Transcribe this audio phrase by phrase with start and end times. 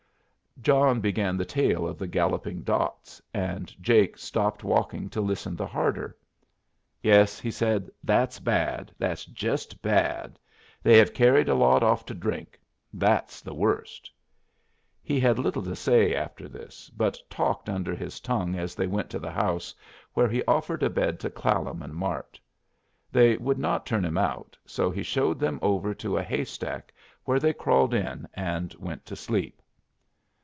[0.59, 5.65] John began the tale of the galloping dots, and Jake stopped walking to listen the
[5.65, 6.15] harder.
[7.01, 8.91] "Yes," he said; "that's bad.
[8.99, 10.37] That's jest bad.
[10.83, 12.59] They hev carried a lot off to drink.
[12.93, 14.11] That's the worst."
[15.01, 19.09] He had little to say after this, but talked under his tongue as they went
[19.11, 19.73] to the house,
[20.13, 22.39] where he offered a bed to Clallam and Mart.
[23.11, 26.93] They would not turn him out, so he showed them over to a haystack,
[27.23, 29.57] where they crawled in and went to sleep.